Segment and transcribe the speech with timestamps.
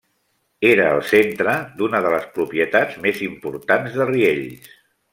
[0.69, 4.77] Era el centre d’una de les propietats més importants de Riells.